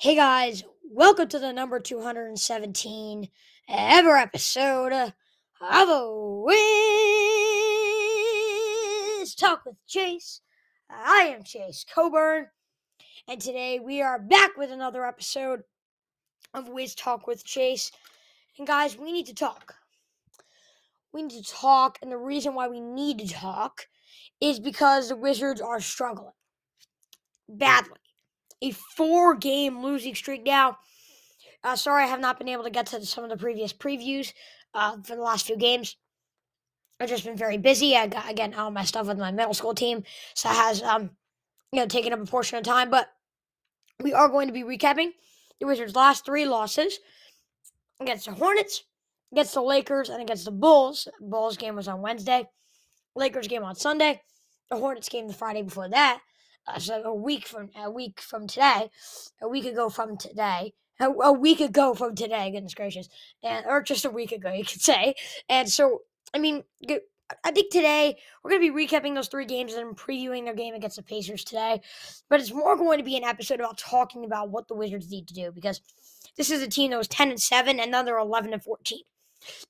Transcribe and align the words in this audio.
Hey 0.00 0.16
guys, 0.16 0.64
welcome 0.82 1.28
to 1.28 1.38
the 1.38 1.52
number 1.52 1.78
217 1.78 3.28
ever 3.68 4.16
episode 4.16 4.94
of 4.94 5.12
a 5.60 6.10
Wiz 6.42 6.54
Talk 9.34 9.66
with 9.66 9.76
Chase. 9.86 10.40
I 10.88 11.34
am 11.34 11.42
Chase 11.42 11.84
Coburn, 11.94 12.46
and 13.28 13.42
today 13.42 13.78
we 13.78 14.00
are 14.00 14.18
back 14.18 14.56
with 14.56 14.70
another 14.70 15.04
episode 15.04 15.64
of 16.54 16.70
Wiz 16.70 16.94
Talk 16.94 17.26
with 17.26 17.44
Chase. 17.44 17.92
And 18.56 18.66
guys, 18.66 18.96
we 18.96 19.12
need 19.12 19.26
to 19.26 19.34
talk. 19.34 19.74
We 21.12 21.24
need 21.24 21.44
to 21.44 21.52
talk, 21.52 21.98
and 22.00 22.10
the 22.10 22.16
reason 22.16 22.54
why 22.54 22.68
we 22.68 22.80
need 22.80 23.18
to 23.18 23.28
talk 23.28 23.86
is 24.40 24.60
because 24.60 25.10
the 25.10 25.16
Wizards 25.16 25.60
are 25.60 25.78
struggling 25.78 26.32
badly 27.50 27.98
a 28.62 28.70
four 28.70 29.34
game 29.34 29.82
losing 29.82 30.14
streak 30.14 30.44
now. 30.44 30.78
Uh, 31.62 31.76
sorry, 31.76 32.04
I 32.04 32.06
have 32.06 32.20
not 32.20 32.38
been 32.38 32.48
able 32.48 32.64
to 32.64 32.70
get 32.70 32.86
to 32.86 33.04
some 33.04 33.24
of 33.24 33.30
the 33.30 33.36
previous 33.36 33.72
previews 33.72 34.32
uh, 34.74 34.96
for 35.02 35.16
the 35.16 35.22
last 35.22 35.46
few 35.46 35.56
games. 35.56 35.96
I've 36.98 37.08
just 37.08 37.24
been 37.24 37.36
very 37.36 37.58
busy. 37.58 37.96
I 37.96 38.06
got 38.06 38.30
again 38.30 38.54
all 38.54 38.70
my 38.70 38.84
stuff 38.84 39.06
with 39.06 39.18
my 39.18 39.30
middle 39.30 39.54
school 39.54 39.74
team, 39.74 40.04
so 40.34 40.50
it 40.50 40.56
has 40.56 40.82
um, 40.82 41.10
you 41.72 41.80
know 41.80 41.86
taken 41.86 42.12
up 42.12 42.20
a 42.20 42.26
portion 42.26 42.58
of 42.58 42.64
time. 42.64 42.90
But 42.90 43.08
we 44.00 44.12
are 44.12 44.28
going 44.28 44.48
to 44.48 44.52
be 44.52 44.62
recapping 44.62 45.12
the 45.58 45.66
Wizards' 45.66 45.94
last 45.94 46.24
three 46.24 46.44
losses 46.44 46.98
against 48.00 48.26
the 48.26 48.32
Hornets, 48.32 48.84
against 49.32 49.54
the 49.54 49.62
Lakers, 49.62 50.10
and 50.10 50.20
against 50.20 50.44
the 50.44 50.50
Bulls. 50.50 51.08
Bulls 51.20 51.56
game 51.56 51.76
was 51.76 51.88
on 51.88 52.02
Wednesday. 52.02 52.48
Lakers 53.16 53.48
game 53.48 53.64
on 53.64 53.74
Sunday. 53.74 54.22
The 54.70 54.76
Hornets 54.76 55.08
game 55.08 55.26
the 55.26 55.34
Friday 55.34 55.62
before 55.62 55.88
that 55.88 56.20
uh, 56.66 56.78
so 56.78 57.02
a 57.02 57.14
week 57.14 57.46
from 57.46 57.70
a 57.76 57.90
week 57.90 58.20
from 58.20 58.46
today, 58.46 58.90
a 59.40 59.48
week 59.48 59.64
ago 59.64 59.88
from 59.88 60.16
today, 60.16 60.74
a, 61.00 61.08
a, 61.10 61.32
week 61.32 61.60
ago 61.60 61.94
from 61.94 62.14
today. 62.14 62.50
Goodness 62.50 62.74
gracious, 62.74 63.08
and 63.42 63.66
or 63.66 63.82
just 63.82 64.04
a 64.04 64.10
week 64.10 64.32
ago, 64.32 64.52
you 64.52 64.64
could 64.64 64.80
say. 64.80 65.14
And 65.48 65.68
so, 65.68 66.02
I 66.34 66.38
mean, 66.38 66.64
I 67.44 67.50
think 67.52 67.72
today 67.72 68.16
we're 68.42 68.50
going 68.50 68.62
to 68.62 68.72
be 68.72 68.86
recapping 68.86 69.14
those 69.14 69.28
three 69.28 69.44
games 69.44 69.74
and 69.74 69.96
previewing 69.96 70.44
their 70.44 70.54
game 70.54 70.74
against 70.74 70.96
the 70.96 71.02
Pacers 71.02 71.44
today. 71.44 71.80
But 72.28 72.40
it's 72.40 72.52
more 72.52 72.76
going 72.76 72.98
to 72.98 73.04
be 73.04 73.16
an 73.16 73.24
episode 73.24 73.60
about 73.60 73.78
talking 73.78 74.24
about 74.24 74.50
what 74.50 74.68
the 74.68 74.74
Wizards 74.74 75.10
need 75.10 75.28
to 75.28 75.34
do 75.34 75.52
because 75.52 75.80
this 76.36 76.50
is 76.50 76.62
a 76.62 76.68
team 76.68 76.90
that 76.90 76.98
was 76.98 77.08
ten 77.08 77.30
and 77.30 77.40
seven, 77.40 77.80
and 77.80 77.90
now 77.90 78.02
they're 78.02 78.18
eleven 78.18 78.52
and 78.52 78.62
fourteen. 78.62 79.02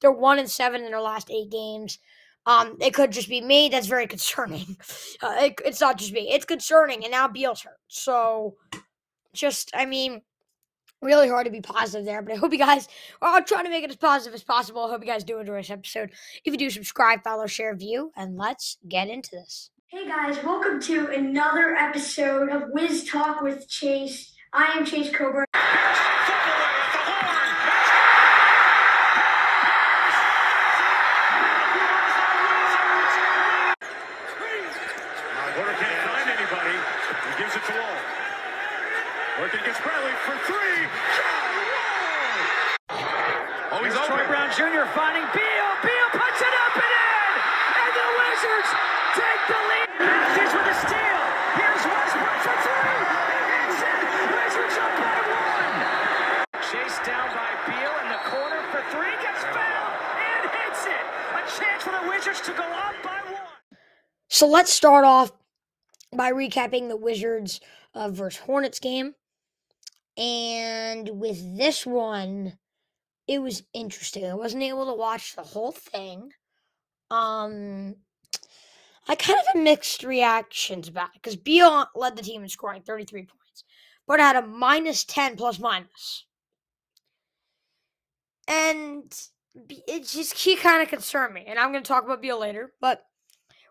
They're 0.00 0.10
one 0.10 0.38
and 0.38 0.50
seven 0.50 0.82
in 0.82 0.90
their 0.90 1.00
last 1.00 1.30
eight 1.30 1.50
games. 1.50 1.98
Um, 2.46 2.76
it 2.80 2.94
could 2.94 3.12
just 3.12 3.28
be 3.28 3.40
me. 3.40 3.68
That's 3.68 3.86
very 3.86 4.06
concerning. 4.06 4.76
Uh, 5.22 5.34
it, 5.38 5.60
it's 5.66 5.82
not 5.82 5.98
just 5.98 6.12
me. 6.12 6.30
It's 6.32 6.46
concerning, 6.46 7.04
and 7.04 7.10
now 7.12 7.28
Beal's 7.28 7.60
hurt. 7.60 7.76
So, 7.88 8.56
just 9.34 9.70
I 9.74 9.84
mean, 9.84 10.22
really 11.02 11.28
hard 11.28 11.44
to 11.44 11.50
be 11.50 11.60
positive 11.60 12.06
there. 12.06 12.22
But 12.22 12.32
I 12.32 12.36
hope 12.36 12.52
you 12.52 12.58
guys. 12.58 12.88
Well, 13.20 13.34
I'll 13.34 13.44
try 13.44 13.62
to 13.62 13.68
make 13.68 13.84
it 13.84 13.90
as 13.90 13.96
positive 13.96 14.32
as 14.32 14.42
possible. 14.42 14.84
I 14.84 14.88
hope 14.88 15.02
you 15.02 15.06
guys 15.06 15.22
do 15.22 15.38
enjoy 15.38 15.56
this 15.56 15.68
episode. 15.68 16.12
If 16.44 16.54
you 16.54 16.58
do, 16.58 16.70
subscribe, 16.70 17.22
follow, 17.22 17.46
share, 17.46 17.76
view, 17.76 18.12
and 18.16 18.38
let's 18.38 18.78
get 18.88 19.08
into 19.08 19.30
this. 19.32 19.70
Hey 19.88 20.06
guys, 20.06 20.42
welcome 20.42 20.80
to 20.82 21.08
another 21.08 21.74
episode 21.74 22.48
of 22.48 22.70
Wiz 22.70 23.04
Talk 23.04 23.42
with 23.42 23.68
Chase. 23.68 24.32
I 24.54 24.78
am 24.78 24.86
Chase 24.86 25.10
Coburn. 25.10 25.46
Working 39.40 39.60
against 39.60 39.80
Bradley 39.80 40.12
for 40.28 40.36
three. 40.44 40.84
Oh, 43.72 43.80
he's 43.80 43.96
Troy 44.04 44.20
Brown 44.28 44.52
Jr. 44.52 44.84
finding 44.92 45.24
Beal. 45.32 45.68
Beal 45.80 46.08
puts 46.12 46.40
it 46.44 46.54
up 46.60 46.76
and 46.76 46.92
in. 46.92 47.32
And 47.72 47.92
the 47.96 48.08
Wizards 48.20 48.70
take 49.16 49.42
the 49.48 49.60
lead. 49.64 49.88
Matthews 49.96 50.52
with 50.52 50.68
a 50.68 50.76
steal. 50.84 51.24
Here's 51.56 51.84
Westbrook 51.88 52.38
for 52.44 52.56
three. 52.68 53.00
It's 53.64 53.80
in. 53.80 54.04
Wizards 54.28 54.76
up 54.76 54.92
by 55.00 55.16
one. 55.32 55.76
Chase 56.60 57.00
down 57.08 57.32
by 57.32 57.48
Beal 57.64 57.96
in 58.04 58.12
the 58.12 58.20
corner 58.28 58.60
for 58.68 58.84
three. 58.92 59.16
Gets 59.24 59.40
fouled 59.56 59.96
and 60.20 60.52
hits 60.52 60.84
it. 60.84 61.04
A 61.32 61.40
chance 61.48 61.80
for 61.80 61.96
the 61.96 62.04
Wizards 62.12 62.44
to 62.44 62.52
go 62.52 62.68
up 62.76 62.92
by 63.00 63.16
one. 63.32 63.56
So 64.28 64.44
let's 64.46 64.70
start 64.70 65.06
off 65.06 65.32
by 66.12 66.30
recapping 66.30 66.92
the 66.92 66.96
Wizards 66.98 67.62
uh, 67.94 68.10
versus 68.10 68.42
Hornets 68.44 68.78
game. 68.78 69.14
And 70.20 71.08
with 71.18 71.56
this 71.56 71.86
one, 71.86 72.58
it 73.26 73.40
was 73.40 73.62
interesting. 73.72 74.26
I 74.26 74.34
wasn't 74.34 74.62
able 74.62 74.84
to 74.86 74.94
watch 74.94 75.34
the 75.34 75.42
whole 75.42 75.72
thing. 75.72 76.30
Um, 77.10 77.96
I 79.08 79.14
kind 79.14 79.38
of 79.38 79.46
had 79.54 79.62
mixed 79.62 80.04
reactions 80.04 80.88
about 80.88 81.08
it 81.14 81.22
because 81.22 81.36
Beal 81.36 81.86
led 81.94 82.16
the 82.16 82.22
team 82.22 82.42
in 82.42 82.50
scoring 82.50 82.82
33 82.82 83.22
points, 83.22 83.64
but 84.06 84.20
had 84.20 84.36
a 84.36 84.46
minus 84.46 85.04
10 85.04 85.36
plus 85.36 85.58
minus. 85.58 86.26
And 88.46 89.12
it 89.88 90.06
just 90.06 90.36
he 90.36 90.54
kind 90.54 90.82
of 90.82 90.88
concerned 90.88 91.32
me. 91.32 91.44
And 91.46 91.58
I'm 91.58 91.72
going 91.72 91.82
to 91.82 91.88
talk 91.88 92.04
about 92.04 92.20
Beal 92.20 92.38
later, 92.38 92.72
but 92.80 93.04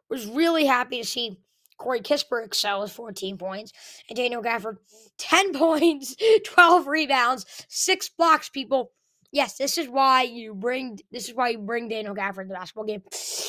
was 0.09 0.25
really 0.25 0.65
happy 0.65 1.01
to 1.01 1.07
see 1.07 1.37
Corey 1.79 2.01
Kispert 2.01 2.45
excel 2.45 2.81
with 2.81 2.91
14 2.91 3.37
points, 3.37 3.71
and 4.09 4.17
Daniel 4.17 4.43
Gafford 4.43 4.77
10 5.17 5.53
points, 5.57 6.15
12 6.45 6.87
rebounds, 6.87 7.45
six 7.67 8.09
blocks. 8.09 8.49
People, 8.49 8.91
yes, 9.31 9.57
this 9.57 9.77
is 9.77 9.87
why 9.87 10.23
you 10.23 10.53
bring 10.53 10.99
this 11.11 11.27
is 11.29 11.35
why 11.35 11.49
you 11.49 11.59
bring 11.59 11.87
Daniel 11.87 12.15
Gafford 12.15 12.43
to 12.43 12.47
the 12.49 12.53
basketball 12.53 12.85
game. 12.85 13.01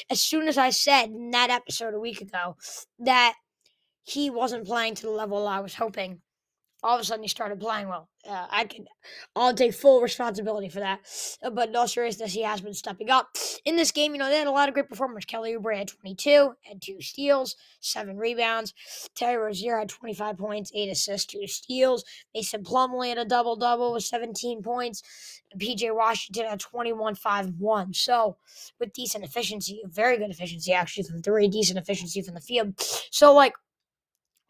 As 0.09 0.23
soon 0.23 0.49
as 0.49 0.57
I 0.57 0.71
said 0.71 1.11
in 1.11 1.31
that 1.33 1.51
episode 1.51 1.95
a 1.95 2.01
week 2.01 2.21
ago 2.21 2.57
that 3.01 3.35
he 4.05 4.31
wasn't 4.31 4.67
playing 4.67 4.95
to 4.97 5.03
the 5.03 5.11
level 5.11 5.47
I 5.47 5.61
was 5.61 5.75
hoping, 5.75 6.23
all 6.83 6.97
of 6.97 7.01
a 7.01 7.05
sudden 7.05 7.23
he 7.23 7.29
started 7.29 7.61
playing 7.61 7.89
well. 7.89 8.09
Uh, 8.29 8.47
I 8.51 8.65
can, 8.65 8.87
I'll 9.35 9.55
take 9.55 9.73
full 9.75 10.01
responsibility 10.01 10.69
for 10.69 10.81
that. 10.81 11.01
Uh, 11.43 11.51
but 11.51 11.71
no 11.71 11.87
seriousness, 11.87 12.33
he 12.33 12.43
has 12.43 12.61
been 12.61 12.75
stepping 12.75 13.11
up 13.11 13.29
in 13.65 13.77
this 13.77 13.93
game. 13.93 14.13
You 14.13 14.19
know, 14.19 14.29
they 14.29 14.39
had 14.39 14.47
a 14.47 14.53
lot 14.53 14.69
of 14.69 14.75
great 14.75 14.89
performers. 14.89 15.25
Kelly 15.25 15.55
Oubre 15.55 15.77
had 15.77 15.89
22, 15.89 16.53
had 16.63 16.83
two 16.83 17.01
steals, 17.01 17.57
seven 17.81 18.17
rebounds. 18.19 18.75
Terry 19.15 19.37
Rozier 19.37 19.79
had 19.79 19.89
25 19.89 20.37
points, 20.37 20.71
eight 20.75 20.91
assists, 20.91 21.27
two 21.27 21.47
steals. 21.47 22.05
Mason 22.35 22.63
Plumlee 22.63 23.09
had 23.09 23.19
a 23.19 23.25
double 23.25 23.57
double 23.57 23.93
with 23.93 24.05
17 24.05 24.63
points. 24.63 25.03
PJ 25.59 25.95
Washington 25.95 26.47
had 26.47 26.61
21, 26.61 27.15
5, 27.15 27.55
1. 27.59 27.95
So 27.95 28.37
with 28.79 28.93
decent 28.93 29.25
efficiency, 29.25 29.83
very 29.87 30.19
good 30.19 30.31
efficiency 30.31 30.73
actually 30.73 31.05
from 31.05 31.23
three, 31.23 31.49
decent 31.49 31.79
efficiency 31.79 32.23
from 32.23 32.35
the 32.35 32.41
field. 32.41 32.75
So 33.11 33.35
like 33.35 33.55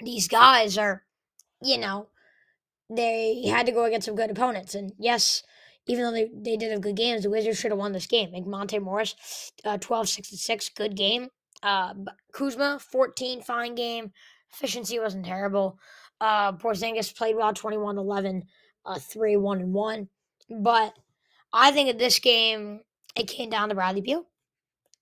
these 0.01 0.29
guys 0.29 0.77
are, 0.77 1.05
you 1.63 1.77
know 1.77 2.09
they 2.91 3.43
had 3.47 3.67
to 3.67 3.73
go 3.73 3.85
against 3.85 4.07
some 4.07 4.17
good 4.17 4.31
opponents. 4.31 4.75
And 4.75 4.93
yes, 4.99 5.43
even 5.87 6.05
though 6.05 6.13
they, 6.13 6.31
they 6.35 6.57
did 6.57 6.73
have 6.73 6.81
good 6.81 6.97
games, 6.97 7.23
the 7.23 7.31
Wizards 7.31 7.59
should 7.59 7.71
have 7.71 7.79
won 7.79 7.93
this 7.93 8.07
game. 8.07 8.33
Like 8.33 8.47
Monte 8.47 8.79
Morris, 8.79 9.15
uh, 9.65 9.79
12 9.79 10.09
6 10.09 10.29
6, 10.29 10.69
good 10.71 10.97
game. 10.97 11.29
Uh, 11.63 11.95
Kuzma, 12.33 12.79
14, 12.79 13.43
fine 13.43 13.75
game. 13.75 14.13
Efficiency 14.53 14.99
wasn't 14.99 15.27
terrible. 15.27 15.79
Uh, 16.21 16.53
Porzingis 16.53 17.17
played 17.17 17.37
well, 17.37 17.53
21 17.53 17.99
11, 17.99 18.43
uh, 18.85 18.99
3 18.99 19.37
1 19.37 19.61
and 19.61 19.73
1. 19.73 20.09
But 20.63 20.95
I 21.53 21.71
think 21.71 21.89
in 21.89 21.97
this 21.97 22.19
game, 22.19 22.81
it 23.17 23.29
came 23.29 23.51
down 23.51 23.69
to 23.69 23.75
Bradley 23.75 24.01
Beal. 24.01 24.27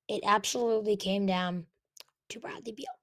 It 0.08 0.22
absolutely 0.24 0.96
came 0.96 1.26
down 1.26 1.66
to 2.30 2.40
Bradley 2.40 2.72
Beal. 2.72 2.97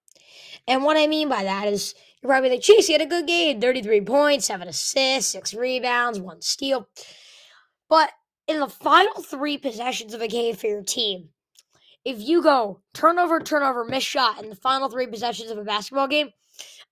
And 0.67 0.83
what 0.83 0.97
I 0.97 1.07
mean 1.07 1.29
by 1.29 1.43
that 1.43 1.67
is 1.67 1.93
you're 2.21 2.31
probably 2.31 2.49
like, 2.49 2.61
Chase, 2.61 2.87
he 2.87 2.93
had 2.93 3.01
a 3.01 3.05
good 3.05 3.27
game 3.27 3.61
33 3.61 4.01
points, 4.01 4.47
seven 4.47 4.67
assists, 4.67 5.31
six 5.31 5.53
rebounds, 5.53 6.19
one 6.19 6.41
steal. 6.41 6.87
But 7.89 8.11
in 8.47 8.59
the 8.59 8.67
final 8.67 9.21
three 9.21 9.57
possessions 9.57 10.13
of 10.13 10.21
a 10.21 10.27
game 10.27 10.55
for 10.55 10.67
your 10.67 10.83
team, 10.83 11.29
if 12.03 12.19
you 12.19 12.41
go 12.41 12.81
turnover, 12.93 13.39
turnover, 13.39 13.83
miss 13.83 14.03
shot 14.03 14.41
in 14.41 14.49
the 14.49 14.55
final 14.55 14.89
three 14.89 15.07
possessions 15.07 15.51
of 15.51 15.57
a 15.57 15.63
basketball 15.63 16.07
game, 16.07 16.29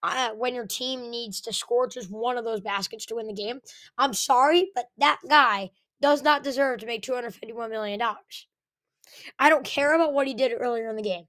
uh, 0.01 0.31
when 0.31 0.53
your 0.53 0.65
team 0.67 1.09
needs 1.09 1.39
to 1.41 1.53
score 1.53 1.87
just 1.87 2.11
one 2.11 2.37
of 2.37 2.43
those 2.43 2.59
baskets 2.61 3.05
to 3.05 3.15
win 3.15 3.27
the 3.27 3.33
game, 3.33 3.59
I'm 3.97 4.13
sorry, 4.13 4.69
but 4.75 4.85
that 4.97 5.19
guy 5.27 5.71
does 6.01 6.21
not 6.21 6.43
deserve 6.43 6.79
to 6.81 6.85
make 6.85 7.03
$251 7.03 7.69
million. 7.69 8.01
I 9.39 9.49
don't 9.49 9.65
care 9.65 9.95
about 9.95 10.13
what 10.13 10.27
he 10.27 10.33
did 10.33 10.51
earlier 10.51 10.89
in 10.89 10.95
the 10.95 11.01
game 11.01 11.25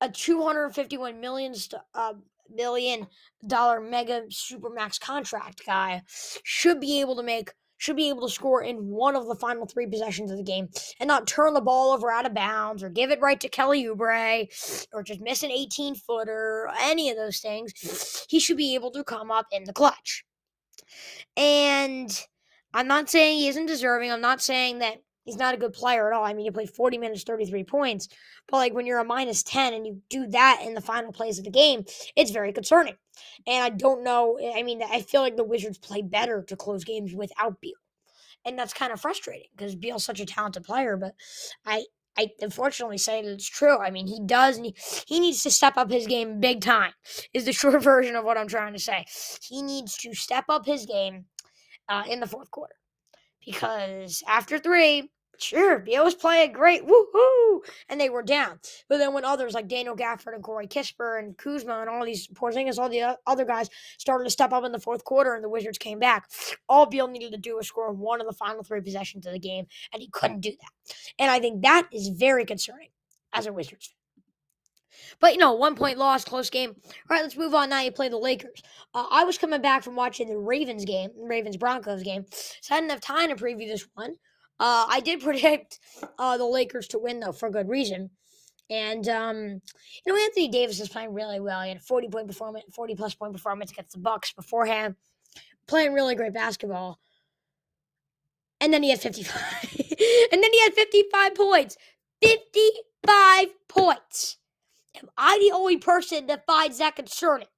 a 0.00 0.08
251 0.08 1.20
million 1.20 1.54
uh, 1.94 2.14
million 2.52 3.06
dollar 3.46 3.80
mega 3.80 4.22
supermax 4.30 4.98
contract 5.00 5.64
guy 5.64 6.02
should 6.42 6.80
be 6.80 7.00
able 7.00 7.16
to 7.16 7.22
make 7.22 7.50
should 7.80 7.96
be 7.96 8.10
able 8.10 8.28
to 8.28 8.32
score 8.32 8.62
in 8.62 8.76
one 8.90 9.16
of 9.16 9.26
the 9.26 9.34
final 9.34 9.64
three 9.64 9.86
possessions 9.86 10.30
of 10.30 10.36
the 10.36 10.42
game 10.42 10.68
and 11.00 11.08
not 11.08 11.26
turn 11.26 11.54
the 11.54 11.62
ball 11.62 11.92
over 11.92 12.10
out 12.10 12.26
of 12.26 12.34
bounds 12.34 12.82
or 12.82 12.90
give 12.90 13.10
it 13.10 13.20
right 13.22 13.40
to 13.40 13.48
Kelly 13.48 13.84
Oubre 13.84 14.46
or 14.92 15.02
just 15.02 15.22
miss 15.22 15.42
an 15.42 15.50
18 15.50 15.94
footer, 15.94 16.68
any 16.82 17.08
of 17.08 17.16
those 17.16 17.38
things. 17.38 18.26
He 18.28 18.38
should 18.38 18.58
be 18.58 18.74
able 18.74 18.90
to 18.90 19.02
come 19.02 19.30
up 19.30 19.46
in 19.50 19.64
the 19.64 19.72
clutch. 19.72 20.24
And 21.38 22.26
I'm 22.74 22.86
not 22.86 23.08
saying 23.08 23.38
he 23.38 23.48
isn't 23.48 23.64
deserving. 23.64 24.12
I'm 24.12 24.20
not 24.20 24.42
saying 24.42 24.80
that 24.80 24.98
he's 25.24 25.36
not 25.36 25.54
a 25.54 25.58
good 25.58 25.72
player 25.72 26.10
at 26.10 26.16
all. 26.16 26.24
I 26.24 26.32
mean, 26.32 26.44
he 26.44 26.50
played 26.50 26.70
40 26.70 26.98
minutes, 26.98 27.22
33 27.24 27.64
points. 27.64 28.08
But 28.48 28.58
like 28.58 28.74
when 28.74 28.86
you're 28.86 28.98
a 28.98 29.04
minus 29.04 29.42
10 29.42 29.74
and 29.74 29.86
you 29.86 30.02
do 30.08 30.26
that 30.28 30.62
in 30.64 30.74
the 30.74 30.80
final 30.80 31.12
plays 31.12 31.38
of 31.38 31.44
the 31.44 31.50
game, 31.50 31.84
it's 32.16 32.30
very 32.30 32.52
concerning. 32.52 32.96
And 33.46 33.62
I 33.62 33.70
don't 33.70 34.02
know. 34.02 34.38
I 34.54 34.62
mean, 34.62 34.82
I 34.82 35.02
feel 35.02 35.20
like 35.20 35.36
the 35.36 35.44
Wizards 35.44 35.78
play 35.78 36.02
better 36.02 36.42
to 36.48 36.56
close 36.56 36.84
games 36.84 37.14
without 37.14 37.60
Beal. 37.60 37.74
And 38.44 38.58
that's 38.58 38.72
kind 38.72 38.92
of 38.92 39.00
frustrating 39.00 39.48
because 39.56 39.76
Beal's 39.76 40.04
such 40.04 40.20
a 40.20 40.26
talented 40.26 40.64
player. 40.64 40.96
But 40.96 41.14
I, 41.66 41.84
I 42.16 42.28
unfortunately 42.40 42.96
say 42.96 43.22
that 43.22 43.30
it's 43.30 43.48
true. 43.48 43.78
I 43.78 43.90
mean, 43.90 44.06
he 44.06 44.20
does. 44.24 44.58
Need, 44.58 44.76
he 45.06 45.20
needs 45.20 45.42
to 45.42 45.50
step 45.50 45.76
up 45.76 45.90
his 45.90 46.06
game 46.06 46.40
big 46.40 46.62
time. 46.62 46.92
Is 47.34 47.44
the 47.44 47.52
short 47.54 47.82
version 47.82 48.16
of 48.16 48.24
what 48.24 48.38
I'm 48.38 48.48
trying 48.48 48.72
to 48.72 48.78
say. 48.78 49.04
He 49.42 49.60
needs 49.60 49.96
to 49.98 50.14
step 50.14 50.46
up 50.48 50.64
his 50.64 50.86
game 50.86 51.26
uh, 51.88 52.04
in 52.08 52.20
the 52.20 52.26
fourth 52.26 52.50
quarter 52.50 52.74
because 53.44 54.22
after 54.26 54.58
three, 54.58 55.10
sure, 55.38 55.78
Beal 55.78 56.04
was 56.04 56.14
playing 56.14 56.52
great, 56.52 56.86
woohoo, 56.86 57.60
and 57.88 58.00
they 58.00 58.10
were 58.10 58.22
down. 58.22 58.60
But 58.88 58.98
then 58.98 59.14
when 59.14 59.24
others 59.24 59.54
like 59.54 59.68
Daniel 59.68 59.96
Gafford 59.96 60.34
and 60.34 60.42
Corey 60.42 60.66
Kispert 60.66 61.18
and 61.20 61.36
Kuzma 61.36 61.80
and 61.80 61.88
all 61.88 62.04
these 62.04 62.28
Porzingis, 62.28 62.78
all 62.78 62.88
the 62.88 63.18
other 63.26 63.44
guys 63.44 63.70
started 63.98 64.24
to 64.24 64.30
step 64.30 64.52
up 64.52 64.64
in 64.64 64.72
the 64.72 64.78
fourth 64.78 65.04
quarter, 65.04 65.34
and 65.34 65.42
the 65.42 65.48
Wizards 65.48 65.78
came 65.78 65.98
back. 65.98 66.30
All 66.68 66.86
Beal 66.86 67.08
needed 67.08 67.32
to 67.32 67.38
do 67.38 67.56
was 67.56 67.66
score 67.66 67.92
one 67.92 68.20
of 68.20 68.26
the 68.26 68.32
final 68.32 68.62
three 68.62 68.80
possessions 68.80 69.26
of 69.26 69.32
the 69.32 69.38
game, 69.38 69.66
and 69.92 70.02
he 70.02 70.08
couldn't 70.12 70.40
do 70.40 70.50
that. 70.50 70.94
And 71.18 71.30
I 71.30 71.40
think 71.40 71.62
that 71.62 71.88
is 71.92 72.08
very 72.08 72.44
concerning 72.44 72.90
as 73.32 73.46
a 73.46 73.52
Wizards 73.52 73.86
fan. 73.86 73.99
But 75.20 75.32
you 75.32 75.38
know, 75.38 75.52
one 75.52 75.76
point 75.76 75.98
loss, 75.98 76.24
close 76.24 76.50
game. 76.50 76.74
All 76.84 76.92
right, 77.10 77.22
let's 77.22 77.36
move 77.36 77.54
on 77.54 77.70
now. 77.70 77.80
You 77.80 77.92
play 77.92 78.08
the 78.08 78.18
Lakers. 78.18 78.62
Uh, 78.94 79.06
I 79.10 79.24
was 79.24 79.38
coming 79.38 79.62
back 79.62 79.82
from 79.82 79.96
watching 79.96 80.28
the 80.28 80.38
Ravens 80.38 80.84
game, 80.84 81.10
Ravens 81.16 81.56
Broncos 81.56 82.02
game, 82.02 82.24
so 82.60 82.74
I 82.74 82.80
didn't 82.80 82.90
have 82.90 83.00
time 83.00 83.28
to 83.28 83.36
preview 83.36 83.68
this 83.68 83.86
one. 83.94 84.16
Uh, 84.58 84.86
I 84.88 85.00
did 85.00 85.20
predict 85.22 85.80
uh, 86.18 86.36
the 86.36 86.44
Lakers 86.44 86.88
to 86.88 86.98
win 86.98 87.20
though 87.20 87.32
for 87.32 87.50
good 87.50 87.68
reason. 87.68 88.10
And 88.70 89.08
um, 89.08 89.36
you 90.06 90.12
know, 90.12 90.16
Anthony 90.16 90.48
Davis 90.48 90.80
is 90.80 90.88
playing 90.88 91.12
really 91.12 91.40
well. 91.40 91.60
He 91.62 91.68
had 91.70 91.78
a 91.78 91.80
40 91.80 92.08
point 92.08 92.28
performance, 92.28 92.64
40 92.72 92.94
plus 92.94 93.14
point 93.14 93.32
performance 93.32 93.72
against 93.72 93.92
the 93.92 93.98
Bucks 93.98 94.32
beforehand, 94.32 94.94
playing 95.66 95.92
really 95.92 96.14
great 96.14 96.32
basketball. 96.32 97.00
And 98.60 98.72
then 98.72 98.82
he 98.82 98.90
had 98.90 99.00
55. 99.00 99.34
and 100.32 100.42
then 100.42 100.52
he 100.52 100.60
had 100.60 100.74
55 100.74 101.34
points. 101.34 101.76
55 102.22 103.46
points. 103.68 104.29
Am 105.30 105.40
the 105.40 105.52
only 105.54 105.76
person 105.78 106.26
that 106.26 106.46
finds 106.46 106.78
that 106.78 106.96
concerning? 106.96 107.48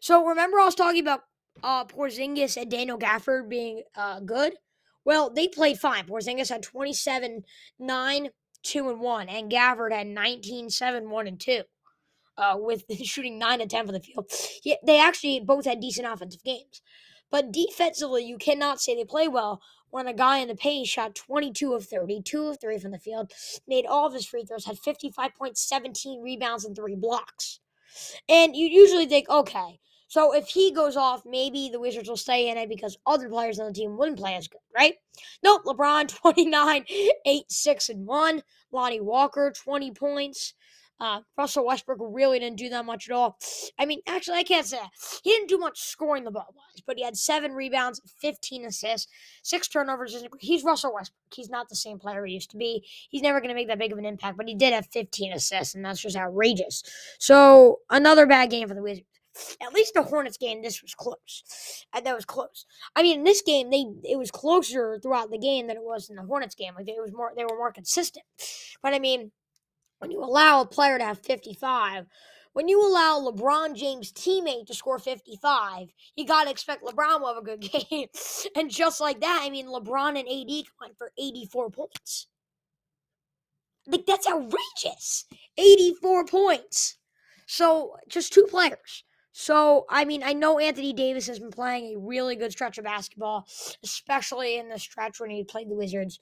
So 0.00 0.24
remember, 0.26 0.58
I 0.58 0.64
was 0.64 0.74
talking 0.74 1.00
about 1.00 1.22
uh, 1.62 1.84
Porzingis 1.84 2.56
and 2.60 2.70
Daniel 2.70 2.98
Gafford 2.98 3.48
being 3.48 3.82
uh, 3.96 4.20
good. 4.20 4.54
Well, 5.04 5.30
they 5.30 5.48
played 5.48 5.78
fine. 5.78 6.06
Porzingis 6.06 6.50
had 6.50 6.62
27, 6.62 7.42
9, 7.78 8.28
2, 8.62 8.90
and 8.90 9.00
1, 9.00 9.28
and 9.28 9.50
Gafford 9.52 9.92
had 9.92 10.06
19, 10.06 10.70
7, 10.70 11.10
1, 11.10 11.26
and 11.26 11.40
2. 11.40 11.62
Uh, 12.38 12.56
with 12.58 12.84
shooting 13.04 13.38
9 13.38 13.58
to 13.58 13.66
10 13.66 13.86
from 13.86 13.94
the 13.94 14.00
field. 14.00 14.30
Yeah, 14.64 14.76
they 14.86 15.00
actually 15.00 15.40
both 15.40 15.66
had 15.66 15.80
decent 15.80 16.06
offensive 16.06 16.42
games. 16.42 16.80
But 17.30 17.52
defensively, 17.52 18.24
you 18.24 18.38
cannot 18.38 18.80
say 18.80 18.94
they 18.94 19.04
play 19.04 19.28
well 19.28 19.60
when 19.90 20.06
a 20.06 20.14
guy 20.14 20.38
in 20.38 20.48
the 20.48 20.54
paint 20.54 20.86
shot 20.86 21.14
22 21.14 21.74
of 21.74 21.84
30, 21.84 22.22
2 22.22 22.46
of 22.46 22.60
3 22.60 22.78
from 22.78 22.92
the 22.92 22.98
field, 22.98 23.32
made 23.66 23.86
all 23.86 24.06
of 24.06 24.14
his 24.14 24.26
free 24.26 24.44
throws, 24.44 24.64
had 24.64 24.76
55.17 24.76 26.22
rebounds 26.22 26.64
and 26.64 26.76
3 26.76 26.94
blocks. 26.96 27.60
And 28.28 28.54
you 28.54 28.66
usually 28.66 29.06
think, 29.06 29.28
okay, 29.28 29.80
so 30.10 30.34
if 30.34 30.48
he 30.48 30.72
goes 30.72 30.96
off, 30.96 31.22
maybe 31.24 31.68
the 31.70 31.78
Wizards 31.78 32.08
will 32.08 32.16
stay 32.16 32.50
in 32.50 32.56
it 32.56 32.68
because 32.68 32.98
other 33.06 33.28
players 33.28 33.60
on 33.60 33.66
the 33.66 33.72
team 33.72 33.96
wouldn't 33.96 34.18
play 34.18 34.34
as 34.34 34.48
good, 34.48 34.60
right? 34.76 34.94
Nope, 35.42 35.62
LeBron 35.64 36.08
29, 36.20 36.84
8, 37.24 37.42
6, 37.48 37.88
and 37.88 38.06
1. 38.06 38.42
Lonnie 38.72 39.00
Walker, 39.00 39.52
20 39.52 39.92
points. 39.92 40.54
Uh, 41.00 41.20
Russell 41.38 41.66
Westbrook 41.66 41.98
really 42.00 42.38
didn't 42.38 42.58
do 42.58 42.68
that 42.68 42.84
much 42.84 43.08
at 43.08 43.14
all. 43.14 43.38
I 43.78 43.86
mean, 43.86 44.00
actually, 44.06 44.36
I 44.36 44.42
can't 44.42 44.66
say 44.66 44.76
that. 44.76 44.90
he 45.22 45.30
didn't 45.30 45.48
do 45.48 45.56
much 45.56 45.80
scoring 45.80 46.24
the 46.24 46.30
ball 46.30 46.54
wise, 46.54 46.82
but 46.86 46.98
he 46.98 47.04
had 47.04 47.16
seven 47.16 47.52
rebounds, 47.52 48.00
15 48.18 48.66
assists, 48.66 49.10
six 49.42 49.66
turnovers. 49.66 50.22
He's 50.40 50.62
Russell 50.62 50.94
Westbrook. 50.94 51.16
He's 51.34 51.48
not 51.48 51.70
the 51.70 51.76
same 51.76 51.98
player 51.98 52.24
he 52.26 52.34
used 52.34 52.50
to 52.50 52.58
be. 52.58 52.84
He's 53.08 53.22
never 53.22 53.40
going 53.40 53.48
to 53.48 53.54
make 53.54 53.68
that 53.68 53.78
big 53.78 53.92
of 53.92 53.98
an 53.98 54.04
impact, 54.04 54.36
but 54.36 54.46
he 54.48 54.54
did 54.54 54.74
have 54.74 54.86
15 54.92 55.32
assists, 55.32 55.74
and 55.74 55.84
that's 55.84 56.02
just 56.02 56.16
outrageous. 56.16 56.82
So, 57.18 57.78
another 57.88 58.26
bad 58.26 58.50
game 58.50 58.68
for 58.68 58.74
the 58.74 58.82
Wizards. 58.82 59.06
At 59.62 59.72
least 59.72 59.94
the 59.94 60.02
Hornets 60.02 60.36
game, 60.36 60.60
this 60.60 60.82
was 60.82 60.92
close. 60.94 61.86
Uh, 61.92 62.00
that 62.00 62.16
was 62.16 62.24
close. 62.24 62.66
I 62.96 63.02
mean, 63.02 63.18
in 63.18 63.24
this 63.24 63.42
game, 63.42 63.70
they 63.70 63.86
it 64.02 64.18
was 64.18 64.30
closer 64.30 64.98
throughout 65.00 65.30
the 65.30 65.38
game 65.38 65.68
than 65.68 65.76
it 65.76 65.84
was 65.84 66.10
in 66.10 66.16
the 66.16 66.24
Hornets 66.24 66.56
game. 66.56 66.74
Like 66.76 66.88
it 66.88 67.00
was 67.00 67.12
more, 67.12 67.32
they 67.36 67.44
were 67.44 67.56
more 67.56 67.72
consistent. 67.72 68.24
But 68.82 68.92
I 68.92 68.98
mean, 68.98 69.30
when 70.00 70.10
you 70.10 70.24
allow 70.24 70.62
a 70.62 70.66
player 70.66 70.98
to 70.98 71.04
have 71.04 71.18
55, 71.18 72.06
when 72.52 72.68
you 72.68 72.84
allow 72.84 73.20
LeBron 73.20 73.76
James' 73.76 74.12
teammate 74.12 74.66
to 74.66 74.74
score 74.74 74.98
55, 74.98 75.88
you 76.16 76.26
got 76.26 76.44
to 76.44 76.50
expect 76.50 76.82
LeBron 76.82 77.20
will 77.20 77.28
have 77.28 77.36
a 77.36 77.42
good 77.42 77.60
game. 77.90 78.08
and 78.56 78.70
just 78.70 79.00
like 79.00 79.20
that, 79.20 79.40
I 79.42 79.50
mean, 79.50 79.66
LeBron 79.66 80.18
and 80.18 80.28
AD 80.28 80.64
went 80.80 80.98
for 80.98 81.12
84 81.18 81.70
points. 81.70 82.26
Like, 83.86 84.06
that's 84.06 84.26
outrageous. 84.26 85.26
84 85.56 86.26
points. 86.26 86.96
So, 87.46 87.96
just 88.08 88.32
two 88.32 88.44
players. 88.44 89.04
So, 89.32 89.86
I 89.88 90.04
mean, 90.04 90.22
I 90.24 90.32
know 90.32 90.58
Anthony 90.58 90.92
Davis 90.92 91.26
has 91.28 91.38
been 91.38 91.50
playing 91.50 91.94
a 91.94 91.98
really 91.98 92.36
good 92.36 92.52
stretch 92.52 92.78
of 92.78 92.84
basketball, 92.84 93.46
especially 93.82 94.58
in 94.58 94.68
the 94.68 94.78
stretch 94.78 95.20
when 95.20 95.30
he 95.30 95.44
played 95.44 95.70
the 95.70 95.76
Wizards. 95.76 96.18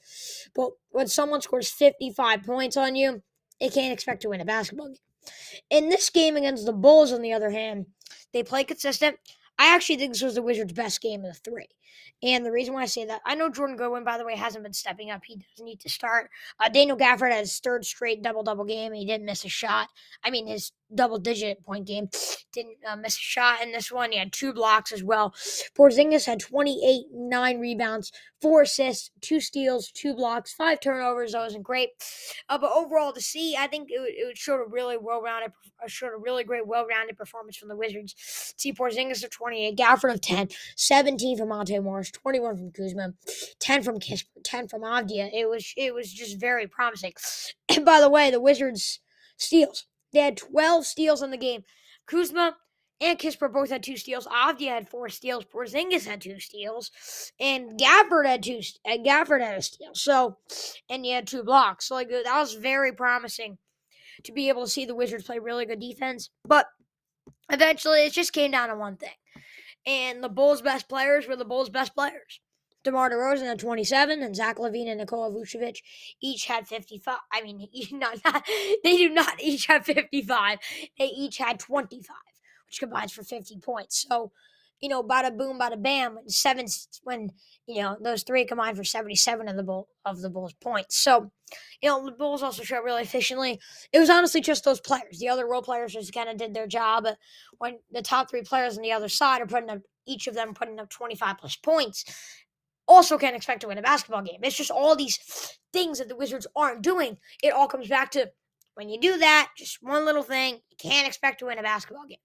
But 0.54 0.70
when 0.90 1.08
someone 1.08 1.40
scores 1.40 1.70
55 1.70 2.44
points 2.44 2.76
on 2.76 2.96
you, 2.96 3.22
they 3.60 3.68
can't 3.68 3.92
expect 3.92 4.22
to 4.22 4.28
win 4.28 4.40
a 4.40 4.44
basketball 4.44 4.88
game. 4.88 4.96
In 5.70 5.88
this 5.88 6.10
game 6.10 6.36
against 6.36 6.64
the 6.64 6.72
Bulls, 6.72 7.12
on 7.12 7.22
the 7.22 7.32
other 7.32 7.50
hand, 7.50 7.86
they 8.32 8.42
play 8.42 8.64
consistent. 8.64 9.18
I 9.58 9.74
actually 9.74 9.96
think 9.96 10.12
this 10.12 10.22
was 10.22 10.36
the 10.36 10.42
Wizards' 10.42 10.72
best 10.72 11.00
game 11.00 11.24
of 11.24 11.34
the 11.34 11.50
three. 11.50 11.68
And 12.22 12.44
the 12.44 12.50
reason 12.50 12.74
why 12.74 12.82
I 12.82 12.86
say 12.86 13.04
that, 13.04 13.20
I 13.24 13.36
know 13.36 13.48
Jordan 13.48 13.76
Goodwin, 13.76 14.02
by 14.02 14.18
the 14.18 14.24
way, 14.24 14.34
hasn't 14.34 14.64
been 14.64 14.72
stepping 14.72 15.10
up. 15.10 15.22
He 15.24 15.36
does 15.36 15.64
need 15.64 15.80
to 15.80 15.88
start. 15.88 16.30
Uh, 16.58 16.68
Daniel 16.68 16.96
Gafford 16.96 17.30
had 17.30 17.40
his 17.40 17.58
third 17.60 17.84
straight 17.84 18.22
double 18.22 18.42
double 18.42 18.64
game. 18.64 18.92
He 18.92 19.06
didn't 19.06 19.26
miss 19.26 19.44
a 19.44 19.48
shot. 19.48 19.88
I 20.24 20.30
mean, 20.30 20.46
his 20.48 20.72
double 20.94 21.18
digit 21.18 21.62
point 21.64 21.86
game 21.86 22.08
didn't 22.52 22.76
uh, 22.86 22.96
miss 22.96 23.16
a 23.16 23.20
shot 23.20 23.62
in 23.62 23.72
this 23.72 23.92
one. 23.92 24.12
He 24.12 24.18
had 24.18 24.32
two 24.32 24.52
blocks 24.52 24.90
as 24.92 25.04
well. 25.04 25.34
Porzingis 25.76 26.26
had 26.26 26.40
28, 26.40 27.06
nine 27.12 27.60
rebounds, 27.60 28.10
four 28.40 28.62
assists, 28.62 29.10
two 29.20 29.40
steals, 29.40 29.90
two 29.92 30.14
blocks, 30.14 30.52
five 30.52 30.80
turnovers. 30.80 31.32
That 31.32 31.40
wasn't 31.40 31.64
great. 31.64 31.90
Uh, 32.48 32.58
but 32.58 32.72
overall, 32.72 33.12
to 33.12 33.20
see, 33.20 33.56
I 33.56 33.66
think 33.66 33.90
it, 33.90 34.00
it 34.00 34.38
showed 34.38 34.60
a 34.60 34.68
really 34.68 34.96
well 34.96 35.22
rounded, 35.22 35.52
uh, 35.82 35.88
showed 35.88 36.14
a 36.14 36.18
really 36.18 36.44
great, 36.44 36.66
well 36.66 36.86
rounded 36.86 37.16
performance 37.16 37.56
from 37.56 37.68
the 37.68 37.76
Wizards. 37.76 38.14
See 38.56 38.72
Porzingis 38.72 39.24
of 39.24 39.30
28, 39.30 39.76
Gafford 39.76 40.12
of 40.12 40.20
10, 40.20 40.48
17 40.76 41.38
from 41.38 41.48
Monte 41.48 41.77
Morris, 41.82 42.10
21 42.10 42.56
from 42.56 42.72
Kuzma, 42.72 43.14
10 43.60 43.82
from 43.82 43.98
Kispert, 43.98 44.42
10 44.44 44.68
from 44.68 44.82
Avdija. 44.82 45.30
It 45.32 45.48
was 45.48 45.72
it 45.76 45.94
was 45.94 46.12
just 46.12 46.40
very 46.40 46.66
promising. 46.66 47.12
And 47.68 47.84
by 47.84 48.00
the 48.00 48.10
way, 48.10 48.30
the 48.30 48.40
Wizards 48.40 49.00
steals. 49.36 49.86
They 50.12 50.20
had 50.20 50.36
12 50.36 50.86
steals 50.86 51.22
in 51.22 51.30
the 51.30 51.36
game. 51.36 51.64
Kuzma 52.06 52.56
and 53.00 53.18
Kispert 53.18 53.52
both 53.52 53.70
had 53.70 53.82
two 53.82 53.96
steals. 53.96 54.26
Avdija 54.26 54.68
had 54.68 54.88
four 54.88 55.08
steals. 55.08 55.44
Porzingis 55.44 56.06
had 56.06 56.20
two 56.20 56.40
steals, 56.40 56.90
and 57.38 57.78
Gafford 57.78 58.26
had 58.26 58.42
two. 58.42 58.60
And 58.84 59.04
Gafford 59.04 59.40
had 59.40 59.58
a 59.58 59.62
steal. 59.62 59.90
So, 59.94 60.38
and 60.88 61.04
he 61.04 61.12
had 61.12 61.26
two 61.26 61.44
blocks. 61.44 61.88
So 61.88 61.94
like 61.94 62.08
that 62.08 62.24
was 62.24 62.54
very 62.54 62.92
promising 62.92 63.58
to 64.24 64.32
be 64.32 64.48
able 64.48 64.64
to 64.64 64.70
see 64.70 64.84
the 64.84 64.96
Wizards 64.96 65.24
play 65.24 65.38
really 65.38 65.66
good 65.66 65.80
defense. 65.80 66.30
But 66.44 66.66
eventually, 67.50 68.00
it 68.00 68.12
just 68.12 68.32
came 68.32 68.50
down 68.50 68.68
to 68.68 68.76
one 68.76 68.96
thing 68.96 69.10
and 69.88 70.22
the 70.22 70.28
Bulls' 70.28 70.60
best 70.60 70.86
players 70.86 71.26
were 71.26 71.34
the 71.34 71.46
Bulls' 71.46 71.70
best 71.70 71.94
players. 71.94 72.40
DeMar 72.84 73.10
DeRozan 73.10 73.46
had 73.46 73.58
27, 73.58 74.22
and 74.22 74.36
Zach 74.36 74.58
LaVine 74.58 74.88
and 74.88 75.00
Nikola 75.00 75.30
Vucevic 75.30 75.78
each 76.20 76.46
had 76.46 76.68
55. 76.68 77.18
I 77.32 77.42
mean, 77.42 77.66
not, 77.92 78.18
not, 78.24 78.46
they 78.84 78.98
do 78.98 79.08
not 79.08 79.40
each 79.40 79.66
have 79.66 79.84
55. 79.86 80.58
They 80.98 81.06
each 81.06 81.38
had 81.38 81.58
25, 81.58 82.16
which 82.66 82.78
combines 82.78 83.12
for 83.12 83.22
50 83.24 83.58
points. 83.58 84.06
So, 84.08 84.30
you 84.80 84.88
know, 84.88 85.02
bada 85.02 85.36
boom, 85.36 85.58
bada 85.58 85.80
bam, 85.80 86.18
seven 86.26 86.66
when 87.02 87.32
you 87.66 87.82
know 87.82 87.96
those 88.00 88.22
three 88.22 88.44
combined 88.44 88.76
for 88.76 88.84
77 88.84 89.48
of 89.48 89.56
the 89.56 89.62
bull 89.62 89.88
of 90.04 90.20
the 90.20 90.30
Bulls' 90.30 90.54
points. 90.54 90.96
So, 90.96 91.30
you 91.82 91.88
know, 91.88 92.04
the 92.04 92.12
Bulls 92.12 92.42
also 92.42 92.62
shot 92.62 92.84
really 92.84 93.02
efficiently. 93.02 93.60
It 93.92 93.98
was 93.98 94.10
honestly 94.10 94.40
just 94.40 94.64
those 94.64 94.80
players. 94.80 95.18
The 95.18 95.28
other 95.28 95.46
role 95.46 95.62
players 95.62 95.92
just 95.92 96.12
kind 96.12 96.28
of 96.28 96.36
did 96.36 96.54
their 96.54 96.66
job. 96.66 97.06
When 97.58 97.78
the 97.90 98.02
top 98.02 98.30
three 98.30 98.42
players 98.42 98.76
on 98.76 98.82
the 98.82 98.92
other 98.92 99.08
side 99.08 99.40
are 99.40 99.46
putting 99.46 99.70
up 99.70 99.80
each 100.06 100.26
of 100.26 100.34
them 100.34 100.54
putting 100.54 100.80
up 100.80 100.88
25 100.88 101.36
plus 101.38 101.56
points, 101.56 102.04
also 102.86 103.18
can't 103.18 103.36
expect 103.36 103.60
to 103.60 103.68
win 103.68 103.78
a 103.78 103.82
basketball 103.82 104.22
game. 104.22 104.40
It's 104.42 104.56
just 104.56 104.70
all 104.70 104.96
these 104.96 105.18
things 105.72 105.98
that 105.98 106.08
the 106.08 106.16
Wizards 106.16 106.46
aren't 106.56 106.82
doing. 106.82 107.18
It 107.42 107.52
all 107.52 107.68
comes 107.68 107.88
back 107.88 108.10
to 108.12 108.30
when 108.74 108.88
you 108.88 109.00
do 109.00 109.18
that, 109.18 109.50
just 109.56 109.78
one 109.82 110.06
little 110.06 110.22
thing, 110.22 110.54
you 110.54 110.76
can't 110.78 111.06
expect 111.06 111.40
to 111.40 111.46
win 111.46 111.58
a 111.58 111.62
basketball 111.62 112.06
game. 112.08 112.18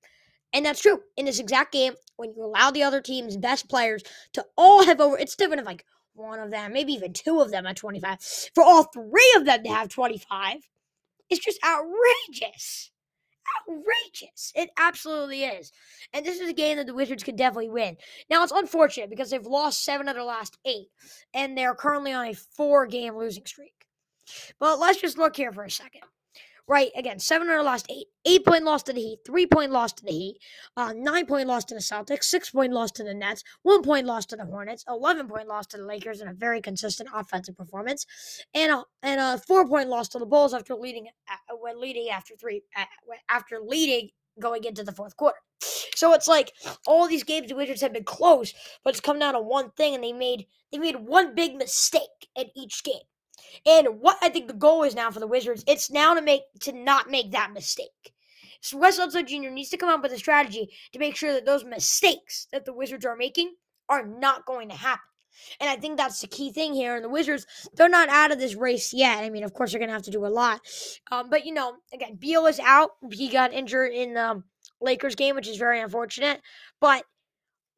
And 0.54 0.66
that's 0.66 0.82
true. 0.82 1.02
In 1.18 1.26
this 1.26 1.40
exact 1.40 1.72
game, 1.72 1.94
when 2.18 2.34
you 2.36 2.44
allow 2.44 2.72
the 2.72 2.84
other 2.84 3.02
team's 3.02 3.38
best 3.38 3.68
players 3.70 4.04
to 4.34 4.46
all 4.56 4.86
have 4.86 5.02
over, 5.02 5.18
it's 5.18 5.36
different 5.36 5.62
if 5.62 5.66
like 5.66 5.86
one 6.14 6.40
of 6.40 6.52
them, 6.52 6.74
maybe 6.74 6.94
even 6.94 7.12
two 7.12 7.40
of 7.40 7.52
them 7.52 7.66
at 7.66 7.76
25, 7.76 8.20
for 8.54 8.64
all 8.64 8.84
three 8.84 9.34
of 9.36 9.46
them 9.46 9.64
to 9.64 9.70
have 9.70 9.90
25, 9.90 10.58
it's 11.30 11.44
just 11.44 11.60
outrageous. 11.66 12.92
Outrageous. 13.68 14.54
It 14.56 14.70
absolutely 14.78 15.44
is. 15.44 15.72
And 16.14 16.26
this 16.26 16.40
is 16.40 16.50
a 16.50 16.54
game 16.54 16.78
that 16.78 16.86
the 16.86 16.94
Wizards 16.94 17.24
could 17.24 17.36
definitely 17.36 17.70
win. 17.70 17.98
Now, 18.30 18.44
it's 18.44 18.52
unfortunate 18.52 19.10
because 19.10 19.32
they've 19.32 19.46
lost 19.46 19.84
seven 19.84 20.08
of 20.08 20.16
their 20.16 20.24
last 20.24 20.58
eight, 20.66 20.88
and 21.34 21.58
they're 21.58 21.76
currently 21.76 22.14
on 22.14 22.28
a 22.28 22.34
four 22.34 22.86
game 22.86 23.18
losing 23.18 23.46
streak. 23.46 23.88
But 24.60 24.80
let's 24.80 25.02
just 25.02 25.18
look 25.18 25.36
here 25.36 25.52
for 25.52 25.64
a 25.64 25.72
second 25.72 26.04
right? 26.68 26.92
Again, 26.96 27.20
seven 27.20 27.50
of 27.50 27.66
last 27.66 27.86
eight. 27.90 28.08
Eight 28.26 28.46
point 28.46 28.64
loss 28.64 28.84
to 28.84 28.94
the 28.94 29.02
Heat, 29.02 29.20
three 29.26 29.46
point 29.46 29.72
loss 29.72 29.92
to 29.94 30.06
the 30.06 30.12
Heat, 30.12 30.38
uh, 30.78 30.94
nine 30.96 31.26
point 31.26 31.48
loss 31.48 31.66
to 31.66 31.74
the 31.74 31.82
Celtics, 31.82 32.24
six 32.24 32.52
point 32.52 32.72
loss 32.72 32.90
to 32.92 33.04
the 33.04 33.14
Nets, 33.14 33.44
one 33.64 33.84
point 33.84 34.08
loss 34.08 34.26
to 34.28 34.38
the 34.38 34.46
Hornets, 34.46 34.86
eleven 34.88 35.28
point 35.28 35.50
loss 35.50 35.68
to 35.68 35.78
the 35.78 35.84
Lakers 35.84 36.22
in 36.22 36.30
a 36.30 36.34
very 36.34 36.62
consistent 36.62 37.10
offensive 37.14 37.58
performance, 37.58 38.06
and 38.54 38.72
a 38.72 38.84
and 39.02 39.20
a 39.20 39.38
four 39.46 39.68
point 39.68 39.90
loss 39.90 40.08
to 40.10 40.20
the 40.20 40.26
Bulls 40.26 40.54
after 40.54 40.74
leading 40.74 41.08
uh, 41.30 41.56
when 41.60 41.82
leading 41.82 42.08
after 42.10 42.34
three 42.36 42.64
uh, 42.78 42.86
after 43.30 43.60
leading 43.60 44.10
going 44.40 44.64
into 44.64 44.84
the 44.84 44.94
fourth 44.94 45.18
quarter. 45.18 45.38
So 45.96 46.14
it's 46.14 46.28
like 46.28 46.54
all 46.88 47.08
these 47.08 47.24
games 47.24 47.50
the 47.50 47.56
Wizards 47.56 47.82
have 47.82 47.94
been 47.94 48.06
close, 48.06 48.54
but 48.84 48.92
it's 48.92 49.02
come 49.02 49.20
down 49.20 49.34
to 49.34 49.42
one 49.42 49.72
thing, 49.72 49.96
and 49.96 50.04
they 50.04 50.14
made 50.14 50.48
they 50.72 50.78
made 50.78 50.96
one 50.96 51.36
big 51.36 51.56
mistake 51.56 52.30
in 52.38 52.46
each 52.56 52.84
game. 52.84 53.04
And 53.66 54.00
what 54.00 54.18
I 54.22 54.30
think 54.30 54.48
the 54.48 54.54
goal 54.54 54.84
is 54.84 54.96
now 54.96 55.12
for 55.12 55.20
the 55.20 55.28
Wizards, 55.28 55.64
it's 55.68 55.92
now 55.92 56.14
to 56.14 56.22
make 56.22 56.42
to 56.62 56.72
not 56.72 57.10
make 57.10 57.32
that 57.32 57.54
mistake. 57.54 58.14
So 58.62 58.78
Wes 58.78 59.00
Unseld 59.00 59.28
Jr. 59.28 59.50
needs 59.50 59.70
to 59.72 59.78
come 59.78 59.90
up 59.90 60.02
with 60.02 60.14
a 60.14 60.18
strategy 60.18 60.70
to 60.94 61.00
make 61.00 61.16
sure 61.16 61.34
that 61.34 61.46
those 61.46 61.66
mistakes 61.66 62.48
that 62.52 62.66
the 62.66 62.74
Wizards 62.74 63.06
are 63.06 63.16
making 63.16 63.56
are 63.90 64.06
not 64.06 64.46
going 64.46 64.70
to 64.70 64.76
happen. 64.76 65.02
And 65.60 65.70
I 65.70 65.76
think 65.76 65.98
that's 65.98 66.22
the 66.22 66.28
key 66.28 66.52
thing 66.52 66.74
here. 66.74 66.96
And 66.96 67.04
the 67.04 67.10
Wizards, 67.10 67.46
they're 67.74 67.90
not 67.90 68.10
out 68.10 68.32
of 68.32 68.40
this 68.40 68.56
race 68.56 68.94
yet. 68.94 69.24
I 69.24 69.30
mean, 69.30 69.44
of 69.44 69.54
course, 69.54 69.72
they're 69.72 69.80
going 69.80 69.90
to 69.90 69.94
have 69.94 70.04
to 70.04 70.12
do 70.12 70.26
a 70.26 70.28
lot. 70.28 70.62
Um, 71.12 71.30
but, 71.30 71.46
you 71.46 71.54
know, 71.54 71.76
again, 71.94 72.16
Beal 72.16 72.46
is 72.46 72.60
out. 72.60 72.92
He 73.12 73.30
got 73.30 73.52
injured 73.52 73.92
in 73.92 74.14
the 74.14 74.44
Lakers 74.80 75.16
game, 75.16 75.36
which 75.36 75.48
is 75.48 75.58
very 75.58 75.82
unfortunate. 75.82 76.42
But 76.80 77.04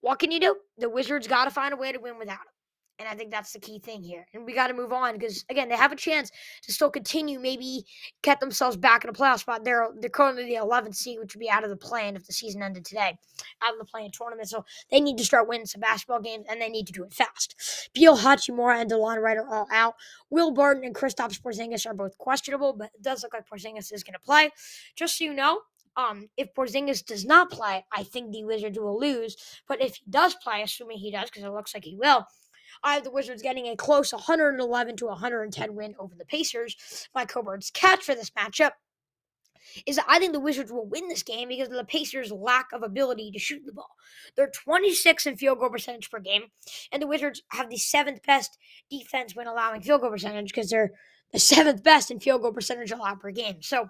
what 0.01 0.19
can 0.19 0.31
you 0.31 0.39
do? 0.39 0.55
The 0.77 0.89
Wizards 0.89 1.27
got 1.27 1.45
to 1.45 1.51
find 1.51 1.73
a 1.73 1.77
way 1.77 1.91
to 1.91 1.99
win 1.99 2.19
without 2.19 2.33
him. 2.33 2.54
And 2.97 3.09
I 3.09 3.13
think 3.15 3.31
that's 3.31 3.51
the 3.51 3.59
key 3.59 3.79
thing 3.79 4.01
here. 4.03 4.25
And 4.33 4.45
we 4.45 4.53
got 4.53 4.67
to 4.67 4.73
move 4.73 4.93
on 4.93 5.13
because 5.13 5.43
again, 5.49 5.67
they 5.67 5.75
have 5.75 5.91
a 5.91 5.97
chance 5.97 6.31
to 6.63 6.71
still 6.71 6.89
continue, 6.89 7.39
maybe 7.39 7.85
get 8.21 8.39
themselves 8.39 8.77
back 8.77 9.03
in 9.03 9.09
a 9.09 9.13
playoff 9.13 9.39
spot. 9.39 9.65
They're 9.65 9.89
they're 9.99 10.09
currently 10.09 10.45
the 10.45 10.55
11th 10.55 10.95
seed, 10.95 11.19
which 11.19 11.35
would 11.35 11.39
be 11.39 11.49
out 11.49 11.63
of 11.63 11.69
the 11.69 11.75
play-in 11.75 12.15
if 12.15 12.25
the 12.25 12.33
season 12.33 12.61
ended 12.61 12.85
today, 12.85 13.17
out 13.61 13.73
of 13.73 13.79
the 13.79 13.85
play-in 13.85 14.11
tournament. 14.11 14.49
So 14.49 14.63
they 14.91 15.01
need 15.01 15.17
to 15.17 15.25
start 15.25 15.47
winning 15.47 15.65
some 15.65 15.81
basketball 15.81 16.21
games, 16.21 16.45
and 16.49 16.61
they 16.61 16.69
need 16.69 16.87
to 16.87 16.93
do 16.93 17.03
it 17.03 17.13
fast. 17.13 17.89
Beal, 17.93 18.17
Hachimura, 18.17 18.79
and 18.81 18.89
Delon 18.89 19.21
Wright 19.21 19.37
are 19.37 19.53
all 19.53 19.67
out. 19.71 19.95
Will 20.29 20.51
Barton 20.51 20.85
and 20.85 20.95
Kristaps 20.95 21.41
Porzingis 21.41 21.85
are 21.85 21.93
both 21.93 22.17
questionable, 22.17 22.73
but 22.73 22.91
it 22.95 23.01
does 23.01 23.23
look 23.23 23.33
like 23.33 23.47
Porzingis 23.47 23.93
is 23.93 24.03
going 24.03 24.13
to 24.13 24.19
play. 24.19 24.51
Just 24.95 25.17
so 25.17 25.25
you 25.25 25.33
know, 25.33 25.59
um, 25.97 26.27
if 26.37 26.53
Porzingis 26.53 27.05
does 27.05 27.25
not 27.25 27.51
play, 27.51 27.85
I 27.91 28.03
think 28.03 28.31
the 28.31 28.43
Wizards 28.43 28.77
will 28.77 28.99
lose. 28.99 29.35
But 29.67 29.81
if 29.81 29.95
he 29.95 30.03
does 30.09 30.35
play, 30.35 30.61
assuming 30.61 30.97
he 30.97 31.11
does, 31.11 31.29
because 31.29 31.43
it 31.43 31.51
looks 31.51 31.73
like 31.73 31.85
he 31.85 31.95
will, 31.95 32.25
I 32.83 32.93
have 32.93 33.03
the 33.03 33.11
Wizards 33.11 33.41
getting 33.41 33.67
a 33.67 33.75
close 33.75 34.13
111 34.13 34.97
to 34.97 35.05
110 35.05 35.75
win 35.75 35.95
over 35.99 36.15
the 36.15 36.25
Pacers. 36.25 37.07
My 37.13 37.25
Coburn's 37.25 37.71
catch 37.71 38.03
for 38.03 38.15
this 38.15 38.31
matchup 38.31 38.71
is 39.85 39.99
I 40.07 40.19
think 40.19 40.33
the 40.33 40.39
Wizards 40.39 40.71
will 40.71 40.85
win 40.85 41.07
this 41.07 41.23
game 41.23 41.49
because 41.49 41.69
of 41.69 41.75
the 41.75 41.85
Pacers' 41.85 42.31
lack 42.31 42.67
of 42.73 42.83
ability 42.83 43.31
to 43.31 43.39
shoot 43.39 43.63
the 43.65 43.73
ball. 43.73 43.95
They're 44.35 44.51
26 44.51 45.25
in 45.25 45.37
field 45.37 45.59
goal 45.59 45.69
percentage 45.69 46.09
per 46.09 46.19
game, 46.19 46.43
and 46.91 47.01
the 47.01 47.07
Wizards 47.07 47.41
have 47.49 47.69
the 47.69 47.77
seventh 47.77 48.21
best 48.23 48.57
defense 48.89 49.35
when 49.35 49.47
allowing 49.47 49.81
field 49.81 50.01
goal 50.01 50.11
percentage 50.11 50.49
because 50.49 50.69
they're 50.69 50.91
the 51.33 51.39
seventh 51.39 51.83
best 51.83 52.11
in 52.11 52.19
field 52.19 52.41
goal 52.41 52.53
percentage 52.53 52.91
allowed 52.91 53.19
per 53.19 53.31
game. 53.31 53.61
So 53.61 53.89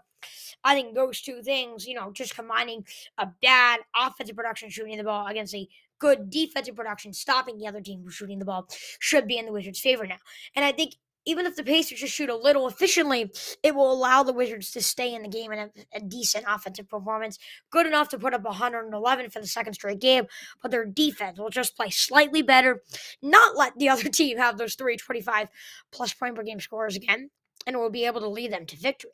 I 0.64 0.74
think 0.74 0.96
those 0.96 1.22
two 1.22 1.42
things, 1.44 1.86
you 1.86 1.96
know, 1.96 2.12
just 2.12 2.36
combining 2.36 2.86
a 3.18 3.28
bad 3.42 3.82
offensive 3.96 4.36
production 4.36 4.70
shooting 4.70 4.98
the 4.98 5.04
ball 5.04 5.28
against 5.28 5.54
a 5.54 5.68
good 6.00 6.30
defensive 6.30 6.76
production, 6.76 7.14
stopping 7.14 7.58
the 7.58 7.68
other 7.68 7.82
team 7.82 8.02
from 8.02 8.12
shooting 8.12 8.40
the 8.40 8.46
ball, 8.46 8.68
should 9.00 9.28
be 9.28 9.38
in 9.38 9.46
the 9.46 9.52
Wizards' 9.52 9.80
favor 9.80 10.06
now. 10.06 10.18
And 10.56 10.66
I 10.66 10.72
think 10.72 10.96
even 11.26 11.46
if 11.46 11.56
the 11.56 11.64
Pacers 11.64 12.00
just 12.00 12.14
shoot 12.14 12.30
a 12.30 12.36
little 12.36 12.68
efficiently, 12.68 13.32
it 13.64 13.76
will 13.76 13.92
allow 13.92 14.24
the 14.24 14.34
Wizards 14.34 14.72
to 14.72 14.82
stay 14.82 15.14
in 15.14 15.24
the 15.24 15.28
game 15.28 15.52
and 15.52 15.72
a, 15.94 15.98
a, 15.98 16.00
decent 16.00 16.46
offensive 16.48 16.88
performance, 16.88 17.40
good 17.72 17.88
enough 17.88 18.10
to 18.10 18.20
put 18.20 18.34
up 18.34 18.44
111 18.44 19.30
for 19.32 19.40
the 19.40 19.48
second 19.48 19.74
straight 19.74 20.00
game. 20.00 20.26
But 20.62 20.72
their 20.72 20.86
defense 20.86 21.40
will 21.40 21.50
just 21.50 21.76
play 21.76 21.90
slightly 21.90 22.42
better, 22.42 22.84
not 23.22 23.58
let 23.58 23.78
the 23.78 23.90
other 23.90 24.10
team 24.10 24.38
have 24.38 24.58
those 24.58 24.76
three 24.76 24.98
25 24.98 25.50
plus 25.92 26.14
point 26.14 26.36
per 26.36 26.44
game 26.44 26.60
scores 26.60 26.96
again, 26.96 27.32
and 27.66 27.78
will 27.78 27.90
be 27.90 28.06
able 28.06 28.22
to 28.22 28.30
lead 28.30 28.52
them 28.52 28.66
to 28.68 28.78
victory. 28.78 29.12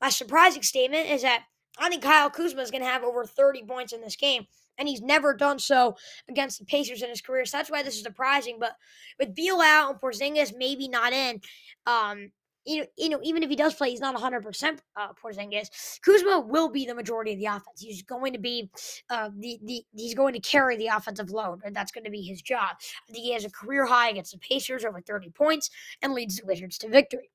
My 0.00 0.10
surprising 0.10 0.62
statement 0.62 1.08
is 1.08 1.22
that 1.22 1.44
I 1.78 1.88
think 1.88 2.02
Kyle 2.02 2.30
Kuzma 2.30 2.62
is 2.62 2.70
going 2.70 2.82
to 2.82 2.88
have 2.88 3.02
over 3.02 3.24
30 3.24 3.64
points 3.64 3.92
in 3.92 4.00
this 4.00 4.16
game 4.16 4.46
and 4.78 4.88
he's 4.88 5.02
never 5.02 5.34
done 5.34 5.58
so 5.58 5.96
against 6.28 6.58
the 6.58 6.64
Pacers 6.64 7.02
in 7.02 7.10
his 7.10 7.20
career. 7.20 7.44
So 7.44 7.56
that's 7.56 7.70
why 7.70 7.82
this 7.82 7.96
is 7.96 8.02
surprising. 8.02 8.58
But 8.58 8.72
with 9.18 9.34
Beal 9.34 9.60
out 9.60 9.90
and 9.90 10.00
Porzingis 10.00 10.56
maybe 10.56 10.88
not 10.88 11.12
in, 11.12 11.40
um, 11.86 12.30
you 12.66 12.80
know, 12.80 12.86
you 12.96 13.08
know, 13.10 13.20
even 13.22 13.42
if 13.42 13.50
he 13.50 13.56
does 13.56 13.74
play, 13.74 13.90
he's 13.90 14.00
not 14.00 14.16
100% 14.16 14.78
uh, 14.96 15.08
Porzingis. 15.22 16.00
Kuzma 16.00 16.40
will 16.40 16.70
be 16.70 16.86
the 16.86 16.94
majority 16.94 17.32
of 17.32 17.38
the 17.38 17.46
offense. 17.46 17.80
He's 17.80 18.02
going 18.02 18.32
to 18.32 18.38
be 18.38 18.70
uh, 19.10 19.30
the, 19.38 19.58
the 19.62 19.84
he's 19.94 20.14
going 20.14 20.32
to 20.32 20.40
carry 20.40 20.76
the 20.76 20.86
offensive 20.86 21.30
load, 21.30 21.60
and 21.64 21.76
that's 21.76 21.92
going 21.92 22.04
to 22.04 22.10
be 22.10 22.22
his 22.22 22.40
job. 22.40 22.76
I 23.08 23.12
think 23.12 23.24
he 23.24 23.32
has 23.34 23.44
a 23.44 23.50
career 23.50 23.84
high 23.84 24.08
against 24.08 24.32
the 24.32 24.38
Pacers, 24.38 24.84
over 24.84 25.00
30 25.00 25.30
points, 25.30 25.70
and 26.00 26.14
leads 26.14 26.36
the 26.36 26.46
Wizards 26.46 26.78
to 26.78 26.88
victory. 26.88 27.30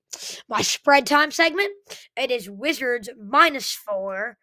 My 0.48 0.64
spread 0.64 1.06
time 1.06 1.32
segment, 1.32 1.72
it 2.18 2.32
is 2.32 2.50
Wizards 2.50 3.10
minus 3.16 3.72
four 3.72 4.38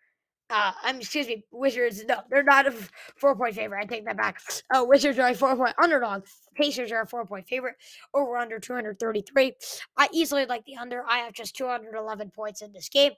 uh, 0.48 0.72
I'm 0.82 0.96
excuse 0.98 1.26
me, 1.26 1.44
Wizards. 1.50 2.04
No, 2.08 2.20
they're 2.30 2.42
not 2.42 2.66
a 2.66 2.74
four 3.16 3.34
point 3.34 3.54
favorite. 3.54 3.80
I 3.82 3.86
take 3.86 4.04
that 4.04 4.16
back. 4.16 4.40
Oh, 4.72 4.84
Wizards 4.84 5.18
are 5.18 5.28
a 5.28 5.34
four 5.34 5.56
point 5.56 5.74
underdog. 5.82 6.24
Pacers 6.54 6.92
are 6.92 7.02
a 7.02 7.06
four 7.06 7.24
point 7.26 7.48
favorite. 7.48 7.74
Over 8.14 8.36
under 8.36 8.58
233. 8.60 9.54
I 9.96 10.08
easily 10.12 10.46
like 10.46 10.64
the 10.64 10.76
under. 10.76 11.04
I 11.08 11.18
have 11.18 11.32
just 11.32 11.56
211 11.56 12.30
points 12.30 12.62
in 12.62 12.72
this 12.72 12.88
game, 12.88 13.12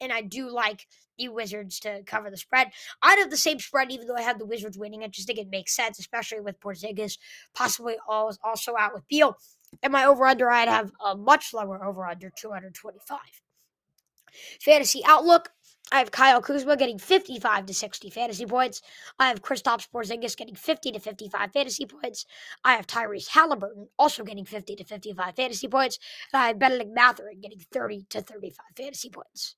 and 0.00 0.12
I 0.12 0.20
do 0.20 0.50
like 0.50 0.86
the 1.16 1.28
Wizards 1.28 1.80
to 1.80 2.02
cover 2.04 2.30
the 2.30 2.36
spread. 2.36 2.70
I'd 3.02 3.18
have 3.18 3.30
the 3.30 3.36
same 3.36 3.60
spread, 3.60 3.90
even 3.90 4.06
though 4.06 4.16
I 4.16 4.22
have 4.22 4.38
the 4.38 4.46
Wizards 4.46 4.76
winning. 4.76 5.02
I 5.02 5.08
just 5.08 5.26
think 5.26 5.38
it 5.38 5.48
makes 5.50 5.74
sense, 5.74 5.98
especially 5.98 6.40
with 6.40 6.60
Porzingis 6.60 7.18
possibly 7.54 7.96
also 8.08 8.76
out 8.78 8.92
with 8.92 9.08
Beal. 9.08 9.36
And 9.82 9.92
my 9.92 10.04
over 10.04 10.26
under, 10.26 10.50
I'd 10.50 10.68
have 10.68 10.92
a 11.04 11.16
much 11.16 11.54
lower 11.54 11.82
over 11.84 12.06
under 12.06 12.30
225. 12.36 13.18
Fantasy 14.60 15.02
outlook. 15.06 15.50
I 15.94 15.98
have 15.98 16.10
Kyle 16.10 16.42
Kuzma 16.42 16.76
getting 16.76 16.98
55 16.98 17.66
to 17.66 17.72
60 17.72 18.10
fantasy 18.10 18.46
points. 18.46 18.82
I 19.20 19.28
have 19.28 19.42
Kristaps 19.42 19.88
Porzingis 19.88 20.36
getting 20.36 20.56
50 20.56 20.90
to 20.90 20.98
55 20.98 21.52
fantasy 21.52 21.86
points. 21.86 22.26
I 22.64 22.74
have 22.74 22.88
Tyrese 22.88 23.28
Halliburton 23.28 23.86
also 23.96 24.24
getting 24.24 24.44
50 24.44 24.74
to 24.74 24.82
55 24.82 25.36
fantasy 25.36 25.68
points. 25.68 26.00
And 26.32 26.42
I 26.42 26.48
have 26.48 26.58
Bennedict 26.58 26.90
Mathurin 26.92 27.40
getting 27.40 27.60
30 27.60 28.06
to 28.10 28.22
35 28.22 28.64
fantasy 28.76 29.08
points. 29.08 29.54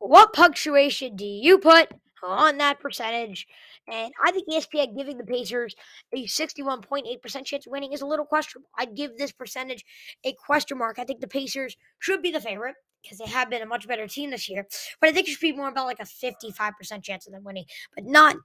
What 0.00 0.34
punctuation 0.34 1.16
do 1.16 1.24
you 1.24 1.56
put 1.56 1.90
on 2.22 2.58
that 2.58 2.78
percentage? 2.78 3.46
And 3.88 4.12
I 4.22 4.32
think 4.32 4.50
ESPN 4.50 4.94
giving 4.94 5.16
the 5.16 5.24
Pacers 5.24 5.74
a 6.12 6.26
61.8% 6.26 7.44
chance 7.46 7.66
of 7.66 7.70
winning 7.70 7.94
is 7.94 8.02
a 8.02 8.06
little 8.06 8.26
questionable. 8.26 8.68
I'd 8.76 8.94
give 8.94 9.16
this 9.16 9.32
percentage 9.32 9.82
a 10.26 10.34
question 10.34 10.76
mark. 10.76 10.98
I 10.98 11.04
think 11.04 11.22
the 11.22 11.26
Pacers 11.26 11.78
should 12.00 12.20
be 12.20 12.32
the 12.32 12.38
favorite 12.38 12.74
because 13.02 13.18
they 13.18 13.26
have 13.26 13.50
been 13.50 13.62
a 13.62 13.66
much 13.66 13.88
better 13.88 14.06
team 14.06 14.30
this 14.30 14.48
year. 14.48 14.66
But 15.00 15.10
I 15.10 15.12
think 15.12 15.28
it 15.28 15.32
should 15.32 15.40
be 15.40 15.52
more 15.52 15.68
about 15.68 15.86
like 15.86 16.00
a 16.00 16.04
55% 16.04 17.02
chance 17.02 17.26
of 17.26 17.32
them 17.32 17.44
winning, 17.44 17.64
but 17.94 18.04
not 18.04 18.36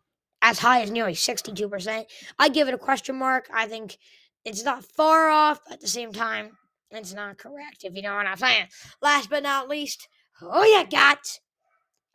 as 0.41 0.59
high 0.59 0.81
as 0.81 0.91
nearly 0.91 1.13
62%. 1.13 2.05
I 2.39 2.49
give 2.49 2.67
it 2.67 2.73
a 2.73 2.77
question 2.77 3.17
mark. 3.17 3.49
I 3.53 3.67
think 3.67 3.97
it's 4.45 4.63
not 4.63 4.83
far 4.83 5.29
off, 5.29 5.59
but 5.65 5.75
at 5.75 5.81
the 5.81 5.87
same 5.87 6.11
time, 6.11 6.57
it's 6.91 7.13
not 7.13 7.37
correct, 7.37 7.83
if 7.83 7.95
you 7.95 8.01
know 8.01 8.15
what 8.15 8.27
I'm 8.27 8.37
saying. 8.37 8.67
Last 9.01 9.29
but 9.29 9.43
not 9.43 9.69
least, 9.69 10.07
oh, 10.41 10.63
you 10.63 10.85
got. 10.89 11.19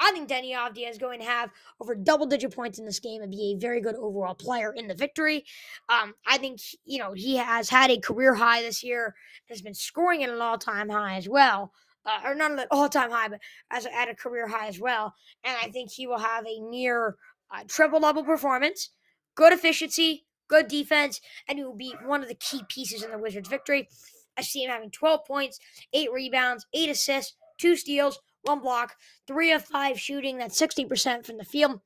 I 0.01 0.11
think 0.11 0.29
Deni 0.29 0.53
Avdija 0.53 0.91
is 0.91 0.99
going 0.99 1.21
to 1.21 1.27
have 1.27 1.51
over 1.81 1.95
double 1.95 2.27
digit 2.27 2.55
points 2.55 2.79
in 2.79 2.85
this 2.85 2.99
game 2.99 3.23
and 3.23 3.31
be 3.31 3.55
a 3.55 3.61
very 3.61 3.81
good 3.81 3.95
overall 3.95 4.35
player 4.35 4.73
in 4.73 4.89
the 4.89 4.95
victory. 4.95 5.45
Um, 5.89 6.15
I 6.27 6.39
think, 6.39 6.59
you 6.85 6.99
know, 6.99 7.13
he 7.13 7.37
has 7.37 7.69
had 7.69 7.91
a 7.91 8.01
career 8.01 8.35
high 8.35 8.63
this 8.63 8.83
year, 8.83 9.15
has 9.49 9.63
been 9.63 9.75
scoring 9.75 10.25
at 10.25 10.31
an 10.31 10.41
all 10.41 10.59
time 10.59 10.89
high 10.89 11.17
as 11.17 11.29
well 11.29 11.73
uh, 12.07 12.21
or 12.25 12.35
not 12.35 12.53
an 12.53 12.65
all-time 12.71 13.11
high, 13.11 13.29
but 13.29 13.41
as 13.71 13.87
at 13.87 14.09
a 14.09 14.15
career 14.15 14.47
high 14.47 14.69
as 14.69 14.81
well. 14.81 15.15
And 15.45 15.57
I 15.63 15.71
think 15.71 15.91
he 15.91 16.07
will 16.07 16.19
have 16.19 16.47
a 16.47 16.61
near 16.61 17.17
uh, 17.55 17.65
triple-double 17.67 18.25
performance, 18.25 18.91
good 19.35 19.53
efficiency, 19.53 20.27
good 20.49 20.69
defense, 20.69 21.21
and 21.49 21.59
he 21.59 21.65
will 21.65 21.77
be 21.77 21.95
one 22.05 22.23
of 22.23 22.29
the 22.29 22.35
key 22.35 22.63
pieces 22.69 23.03
in 23.03 23.11
the 23.11 23.19
Wizards' 23.19 23.49
victory. 23.49 23.89
I 24.37 24.43
see 24.43 24.65
him 24.65 24.71
having 24.71 24.91
12 24.91 25.25
points, 25.27 25.59
eight 25.93 26.13
rebounds, 26.13 26.67
eight 26.75 26.89
assists, 26.89 27.35
two 27.59 27.77
steals, 27.77 28.21
one 28.43 28.61
block, 28.61 28.97
three 29.27 29.53
of 29.53 29.65
five 29.65 29.99
shooting. 29.99 30.39
That's 30.39 30.61
60% 30.61 31.25
from 31.25 31.39
the 31.39 31.45
field, 31.45 31.81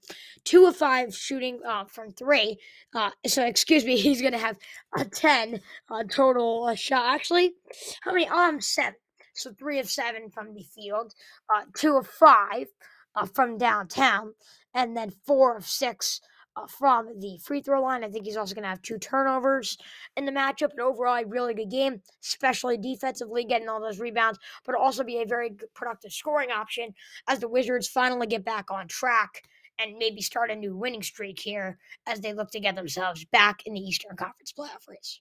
two 0.45 0.67
of 0.67 0.77
five 0.77 1.15
shooting 1.15 1.61
uh, 1.67 1.85
from 1.85 2.11
three. 2.13 2.59
Uh, 2.95 3.11
so, 3.27 3.45
excuse 3.45 3.85
me, 3.85 3.97
he's 4.01 4.21
going 4.21 4.33
to 4.33 4.39
have 4.39 4.57
a 4.97 5.05
10 5.05 5.61
uh, 5.91 6.05
total 6.11 6.65
uh, 6.65 6.75
shot. 6.75 7.15
Actually, 7.15 7.55
how 8.03 8.13
many? 8.13 8.27
Oh, 8.29 8.49
I'm 8.49 8.61
seven. 8.61 8.95
So, 9.37 9.53
three 9.53 9.79
of 9.79 9.89
seven 9.89 10.31
from 10.31 10.55
the 10.55 10.65
field, 10.65 11.15
uh, 11.55 11.65
two 11.77 11.97
of 11.97 12.07
five 12.07 12.67
uh, 13.15 13.27
from 13.27 13.59
downtown, 13.59 14.35
and 14.75 14.97
then 14.97 15.13
four 15.27 15.57
of 15.57 15.67
six 15.67 16.21
uh, 16.57 16.67
from 16.67 17.21
the 17.21 17.39
free 17.43 17.61
throw 17.61 17.83
line. 17.83 18.05
I 18.05 18.09
think 18.09 18.25
he's 18.25 18.37
also 18.37 18.55
going 18.55 18.63
to 18.65 18.69
have 18.69 18.83
two 18.83 18.99
turnovers 18.99 19.77
in 20.17 20.25
the 20.25 20.33
matchup. 20.33 20.71
But 20.77 20.81
overall, 20.81 21.17
a 21.17 21.27
really 21.27 21.55
good 21.55 21.71
game, 21.71 22.01
especially 22.23 22.79
defensively, 22.79 23.45
getting 23.45 23.69
all 23.69 23.81
those 23.81 24.01
rebounds, 24.01 24.39
but 24.65 24.75
also 24.75 25.05
be 25.05 25.21
a 25.21 25.27
very 25.27 25.51
productive 25.75 26.13
scoring 26.13 26.51
option 26.51 26.95
as 27.29 27.41
the 27.41 27.49
Wizards 27.49 27.89
finally 27.89 28.27
get 28.27 28.45
back 28.45 28.71
on 28.71 28.89
track 28.89 29.43
and 29.79 29.99
maybe 29.99 30.23
start 30.23 30.51
a 30.51 30.57
new 30.57 30.75
winning 30.77 31.03
streak 31.03 31.39
here 31.39 31.79
as 32.07 32.21
they 32.21 32.33
look 32.33 32.51
to 32.51 32.61
get 32.61 32.75
themselves 32.75 33.25
back 33.27 33.63
in 33.67 33.75
the 33.75 33.81
Eastern 33.81 34.17
Conference 34.17 34.53
playoff 34.57 34.89
race. 34.89 35.21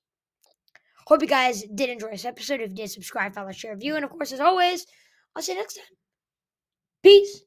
Hope 1.08 1.22
you 1.22 1.28
guys 1.28 1.64
did 1.64 1.90
enjoy 1.90 2.10
this 2.12 2.26
episode. 2.26 2.62
If 2.62 2.72
you 2.72 2.76
did, 2.76 2.90
subscribe, 2.90 3.34
follow, 3.34 3.52
share, 3.52 3.76
view, 3.76 3.96
and 3.96 4.04
of 4.04 4.12
course, 4.12 4.32
as 4.32 4.40
always, 4.40 4.86
I'll 5.36 5.42
see 5.44 5.54
you 5.54 5.60
next 5.60 5.76
time. 5.76 5.86
Peace. 7.04 7.44